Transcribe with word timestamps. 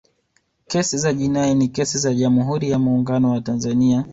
kesi 0.67 0.97
za 0.97 1.13
jinai 1.13 1.55
ni 1.55 1.67
kesi 1.67 1.97
za 1.97 2.13
jamhuri 2.13 2.69
ya 2.71 2.79
muungano 2.79 3.31
wa 3.31 3.41
tanzania 3.41 4.05